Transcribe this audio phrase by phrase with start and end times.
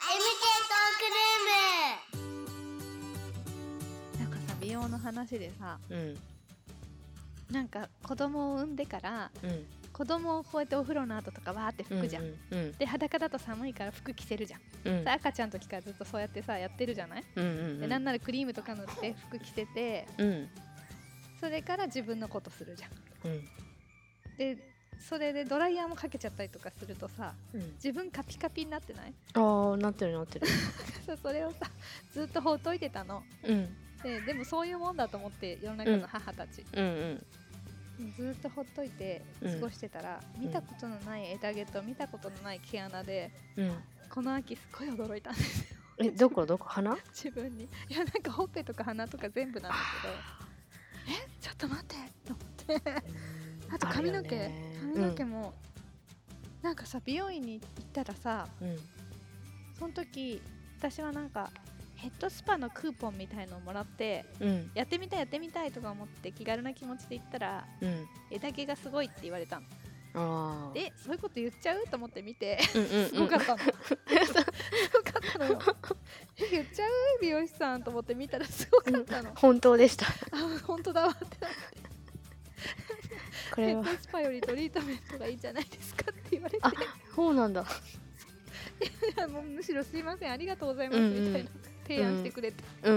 [0.00, 0.08] トー
[0.98, 4.24] クルーム。
[4.24, 6.16] なんかさ美容の話でさうん。
[7.50, 9.66] なんか子供を産んでからうん。
[9.92, 15.04] 子供をこうやってお風呂の後とかわーって拭くじゃん、うんうんで裸だと寒いから服着せるじゃん、うん。
[15.04, 17.80] さ赤ちゃんの時からずっとそうやってさやってるじゃない、うんうん。
[17.80, 20.48] でなんならクリームとか塗って服着せてうん。
[21.38, 22.90] それから自分のことするじゃん。
[23.30, 23.44] うん。
[24.38, 24.69] で
[25.08, 27.72] それでドライヤーもかけちゃったりとかするとさうん。
[27.74, 29.14] 自分カピカピになってない？
[29.34, 30.46] ああなってるなってる。
[31.22, 31.70] それをさ
[32.12, 33.22] ずっとほっといてたの。
[33.44, 33.76] うん。
[34.02, 36.84] ででもそういうもんだと思って世の中の母たち、うん
[37.98, 38.12] うん。
[38.16, 43.76] ずっとほっといて過ごしてたら、見たことのない枝毛と見たことのない毛穴でうん。
[44.08, 45.76] この秋すっごい驚いたんですよ。
[45.98, 46.46] えどこ？
[46.46, 46.66] どこ？
[46.68, 46.96] 鼻？
[47.12, 47.64] 自分に。
[47.64, 50.14] いやなんかほっぺとか鼻とか全部なんだけど。
[51.18, 51.28] え？
[51.40, 51.94] ちょっと待って
[52.26, 52.34] と
[52.68, 52.92] 思って。
[53.72, 55.54] あと髪の毛、髪の毛も、
[56.62, 58.76] なんかさ美容院に行ったらさうん。
[59.78, 60.42] その時
[60.78, 61.50] 私はなんか
[61.96, 64.70] ヘッドスパのクーポンみたいのをもらってうん。
[64.74, 68.06] やってみたいやってみたいとか思って気軽な気持ちで行ったらうん。
[68.30, 69.66] 枝毛がすごいって言われたの。
[70.74, 73.08] えそういうこと言っちゃうと思って見てうんうんうん。
[73.10, 75.60] すごかったの、すごかったの
[76.50, 76.90] 言っちゃう？
[77.22, 80.06] 美容師さんと思って見たらすごかったの、本当でした。
[80.06, 80.10] あ
[80.66, 81.79] 本当だわってなって
[83.52, 83.82] これは。
[83.84, 86.58] ヘッドスパよりトリートメントがいいんじゃないですかって言われて。
[86.62, 86.72] あ
[87.14, 87.62] そうなんだ。
[87.62, 90.32] いやもうむしろすいません。
[90.32, 91.00] ありがとうございます。
[91.00, 91.50] みたいな
[91.82, 92.88] 提案してくれて、そ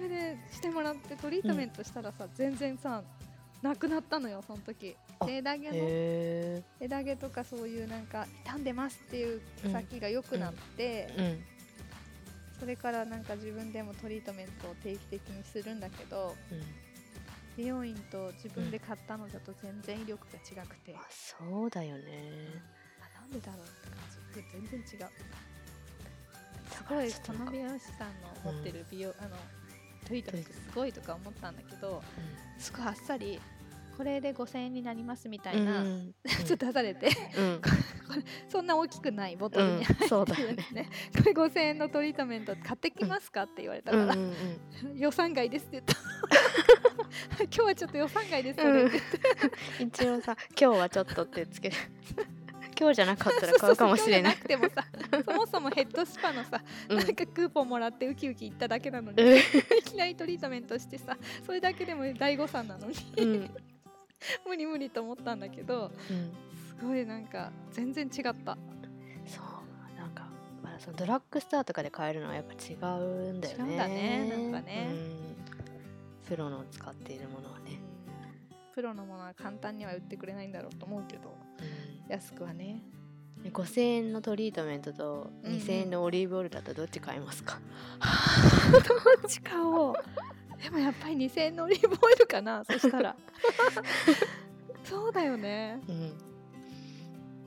[0.00, 3.02] れでしてもらってトリートメントしたらさ、全然さ
[3.62, 4.96] なくなったのよその時。
[5.26, 9.72] 枝毛のへ枝毛とかそういうなんか傷んでますっていううん。
[9.72, 11.08] 先が良くなって、
[12.60, 16.36] それからなんか自分でもトリートメントを定期的にするんだけど
[17.58, 22.62] 美容院と自分で買ったのだと全然威力が違くて、あそうだよね。
[23.00, 23.98] あなんでだろうって感
[24.62, 24.68] じ。
[24.70, 25.08] 全然違う。
[26.70, 29.36] すごいこの美容師さんの持ってる美容、あの
[30.06, 32.00] トリートメントすごいとか思ったんだけど
[32.58, 33.40] すごいあっさり
[33.96, 37.08] これで5000円になりますみたいな、うん やつ出されて。
[37.36, 37.60] うん。
[38.48, 39.82] そんな大きくないボトルにうん。
[39.82, 40.88] 入ってるそうだよやつね。
[41.12, 44.34] これ5000円のトリートメント買ってきますかって言われたから、うんうん
[44.92, 44.96] うん。
[44.96, 45.94] 予算外ですって言った
[47.38, 49.00] 今日はちょっと予算外ですそれって
[49.78, 51.76] 言って、 一応さ今日はちょっとってつける。
[52.78, 54.36] 今日じゃなかったら買うかもしれない。
[54.36, 56.96] そうそうそう今日じゃなくてもさそもそもヘッドスパのさ、うん。
[56.98, 59.36] なんかクーポンもらってウキウキ行っただけなのに、うん。
[59.36, 59.42] い
[59.84, 62.94] きなりトリートメントしてさそれだけでも大誤算なのに。
[63.16, 63.50] うん。
[64.46, 66.32] 無理無理と思ったんだけどうん。
[66.78, 68.56] すごいなんか全然違った。
[69.26, 69.98] そう。
[69.98, 70.28] なんか、
[70.62, 73.64] まあ、そのドラッグストアとかで買えるのはやっぱ違うんだよね。
[73.64, 74.88] 違うんだねなんかね。
[74.92, 75.27] うん
[76.28, 77.80] プロの使っているものはね、
[78.74, 81.34] プロのものは簡単には売ってくれないんだろうと思うけど
[82.08, 82.82] 安くはね。
[83.42, 85.58] で5000円のトリートメントとうんうん。
[85.58, 87.58] 2000円のオリーブオイルだったらどっち買いますか、
[88.70, 89.96] どっちかを
[90.62, 93.16] でもやっぱり2000円のオリーブオイルかなそしたら。
[94.84, 95.80] そうだよね。
[95.88, 96.12] うん。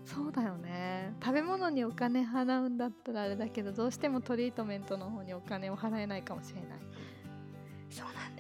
[0.06, 1.14] そうだよね。
[1.22, 6.80] 食べ物にお金払うんだったらあれだけどどうしてもトリートメントの方にお金を払えないかもしれない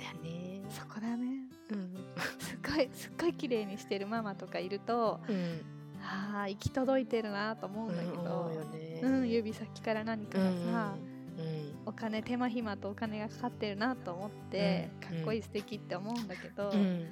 [0.02, 0.62] だよね。
[0.70, 1.46] そこだね。
[1.70, 1.94] うん。
[2.40, 5.62] すっごいすっごい綺麗にしてるママとかいるとうん。
[6.04, 9.02] ああ行き届いてるなと思うんだけ思うどよね。
[9.04, 10.96] うん、指先から何かうんがさ、
[11.38, 11.74] うん。
[11.86, 17.06] お金手間暇とお金がかかってるなと思って、うんかっこいい素敵って思うんだけど、うん。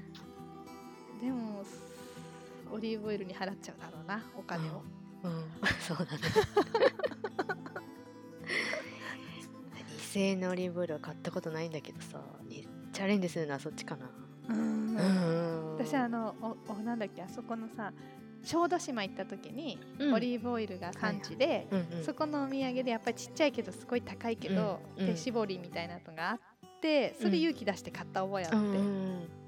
[1.21, 1.63] でも
[2.71, 4.83] オリーブオイルに払っちゃうだろうなお金を、
[5.23, 5.43] うん、
[5.81, 6.19] そうだね。
[10.09, 12.67] 2000円のオリーブオイルは買ったことないんだけどさに
[12.99, 14.09] チャレンジするのはそっちかな。
[14.49, 14.97] うん。
[14.97, 15.73] うん。
[15.75, 16.35] 私あの
[16.67, 17.93] おおなんだっけあそこのさ
[18.43, 20.13] 小豆島行った時に、うん。
[20.15, 21.65] オリーブオイルが産地で、
[22.05, 26.39] そこのお土産でやっぱりちっちゃいけどすごい高いけど、うん手絞りみたいなのがあっ
[26.81, 28.65] てそれ勇気出して買った覚えあって、うん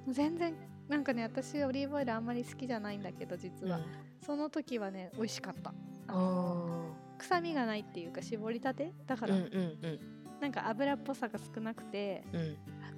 [0.07, 0.13] うん。
[0.13, 0.55] 全然
[0.87, 3.81] なんかね私オリーブオイルあんまり好きじゃないんだけど実は、
[4.25, 5.73] その時はね美味しかった。
[6.07, 6.85] あの
[7.17, 8.93] あ臭みがないっていうか絞りたて？
[9.05, 9.99] だから、ーうんうん。
[10.39, 12.23] なんか油っぽさが少なくて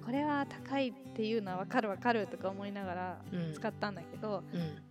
[0.04, 3.54] これは高いっていうのは分かる分かるとか思いながらうん。
[3.54, 4.82] 使ったんだけど、うん。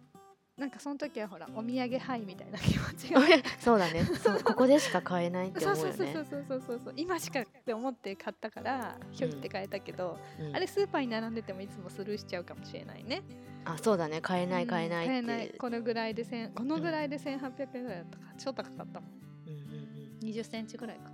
[0.57, 3.21] なんかその時はほらお土産はいみたいな気持ちが。
[3.59, 4.03] そうだね。
[4.21, 4.39] そう。
[4.43, 5.97] ここでしか買えないってそう思うよね。
[5.97, 6.93] そうそうそうそうそうそう。
[6.95, 10.55] 今しかって思って買ったからひょいって買えたけど、うん。
[10.55, 13.21] あれスーパーに並んでてもいつもスルーしちゃうかもしれないね。
[13.65, 14.21] あそうだね。
[14.21, 15.09] 買えない買えないって。
[15.09, 15.49] 買えない。
[15.57, 19.09] このぐらいで1000このぐらいで1800円ぐらいだったから超高かったもん。
[19.47, 20.27] うんうんうん。
[20.27, 21.11] 2 0センチぐらいか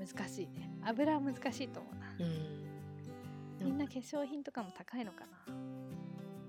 [0.00, 0.70] 難しいね。
[0.82, 2.06] 油は難しいと思うな。
[2.06, 3.66] あうん。
[3.66, 5.54] みんな化粧品とかも高いのかな。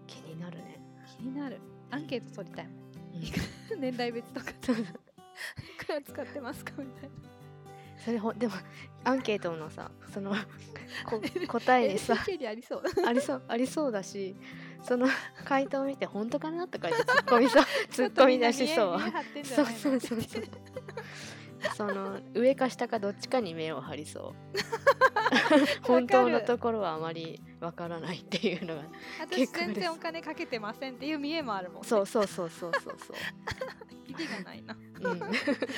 [0.08, 0.80] 気になるね。
[1.18, 1.60] 気になる。
[1.90, 2.76] アンケート取りたいもん。
[3.74, 3.82] うん。
[3.82, 7.32] 年代別とかいくら使ってますかみたいな。
[7.98, 8.54] それほでも
[9.04, 10.34] アンケートのさその
[11.06, 12.84] こ答えにさありそう。
[13.06, 14.36] ありそうありそうだし
[14.82, 15.08] その
[15.46, 19.00] 回答を見て本当かなとか言ってツッコミそうツッコミ出 しそう。
[19.44, 20.44] そうそうそうそう
[21.76, 24.36] その上か下かどっちかに目を張りそう。
[25.84, 28.84] 本当のところはあまりわからないっていうのが
[29.20, 33.14] 私全然お金かけてませんっていう見えもあるもん、ね、そうそうそうそうそうそ
[34.08, 34.74] 意味がないな。
[34.74, 34.78] う、
[35.10, 35.20] うん、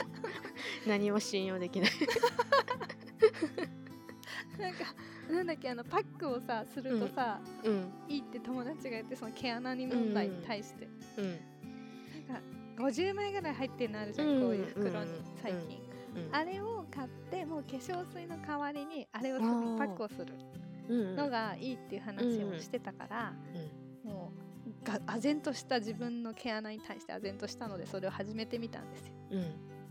[0.87, 1.91] 何も信用できない。
[4.57, 4.85] なんか
[5.31, 7.91] なんだっけあのパックをさするとさ、うん。
[8.07, 10.87] いいって友達が言ってその毛穴に問題に対して、
[11.17, 11.29] うん。
[12.27, 12.41] なんか
[12.77, 15.77] 50枚ぐらい入ってるのあるじゃん、うんこういう袋にうん最近、
[16.15, 20.33] うんあれを買ってもう化粧水の代わりにあれをパックをする
[20.89, 21.15] うん。
[21.15, 23.33] のがいいっていう話をしてたから、
[24.03, 24.31] も
[24.83, 29.13] うが唖然とした自分の毛穴に対して唖然としたのでそれを始めてみたんですよ。
[29.31, 29.45] うん。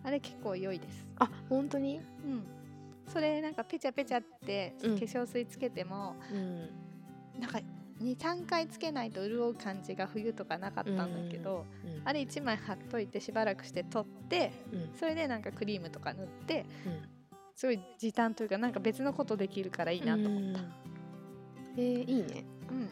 [0.05, 1.07] あれ結構良いです。
[1.19, 1.97] あ本当に？
[2.25, 2.45] うん。
[3.13, 4.95] それなんかペチャペチャって化うん。
[4.95, 7.41] 粧水つけても、うん。
[7.41, 7.59] なんか
[8.01, 14.91] 23回つけないと潤う感じが冬とかなかったんだけど、うんあれ1枚貼っといてしばらくして取ってうん。
[14.99, 17.09] それでなんかクリームとか塗ってうん。
[17.55, 20.73] すごい時短というかなんか別のことできるからいいなと思った、うん。
[21.77, 22.45] えー、いいね。
[22.71, 22.89] うん。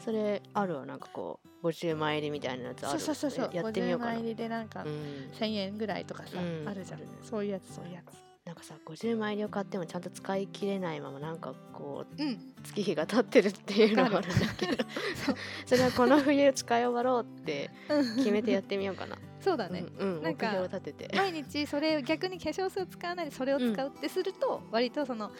[0.00, 2.98] それあるわなんかこう50枚入りみたいなやつある？
[2.98, 3.50] そうそうそうそう。
[3.52, 5.30] えやってみようか50な枚入りでなんかうん。
[5.38, 6.68] 1000円ぐらいとかさ、うん。
[6.68, 7.00] あるじゃん。
[7.22, 12.38] そういうやつそういうやつなんかさ50枚入りを買ってもちゃんと使い切れないままなんかこううん。
[12.64, 14.84] 月日が経ってるっていうのがあるんだけど。
[15.66, 17.70] それはこの冬使い終わろうって
[18.16, 19.18] 決めてやってみようかな。
[19.42, 25.30] そうだね、うん、うん、目なんか標を立てて、毎日それを逆に化粧水を使わないでそれを使うってすると、割とその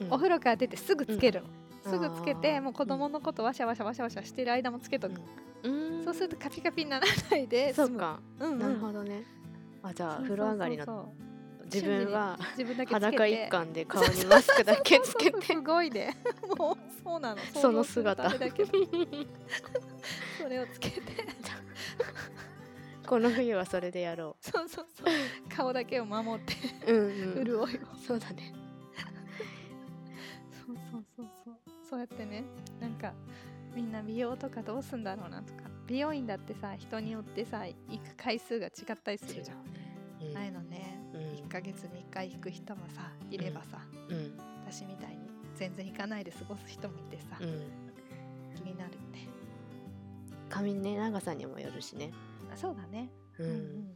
[0.00, 0.12] うん。
[0.12, 1.40] お風呂から出てすぐつける。
[1.40, 1.46] の、
[1.86, 1.90] うん。
[1.90, 5.22] すぐつけてもう子供のことわしゃわしゃわしゃわしゃしてる間もつけとく、
[5.62, 6.04] うん。
[6.04, 8.58] そうするとカピカピにならないでそうか、うんうん。
[8.58, 9.24] なるほどね。
[9.82, 11.14] あじゃあ風呂上がりの
[11.72, 13.06] 自分は自分だけつけて。
[13.06, 15.46] 裸一貫で顔にマスクだけつけて。
[15.46, 16.16] すごいね。
[16.58, 17.40] もうそうなの。
[17.54, 18.30] その姿。
[18.30, 18.38] そ
[20.48, 21.00] れをつけて。
[23.06, 25.06] この冬はそれでやろそうそうそう。
[25.54, 26.54] 顔だけを守って。
[26.92, 27.44] ううんうん。
[27.44, 27.68] 潤いを。
[28.06, 28.52] そうだね。
[30.66, 31.54] そうそうそうそう。
[31.90, 32.44] そうやってね
[32.80, 33.14] なんか
[33.74, 35.60] みんな美容とかどうすんだろうなとか。
[35.86, 39.64] 美容院だってさ人によってさ行く回数が違ったりするじゃん、
[40.20, 40.34] うん。
[40.34, 40.92] ないのね。
[40.92, 40.97] うん
[41.48, 43.78] 1ヶ月に1回行く人もさいればさ、
[44.10, 44.38] うん。
[44.66, 45.16] 私みたいに
[45.56, 47.70] 全然行かないで過ごす人もいてさ、うん。
[48.54, 49.28] 気になるね。
[50.50, 52.12] 髪ね長さにもよるしね。
[52.52, 53.10] あそうだね。
[53.38, 53.87] うん、うん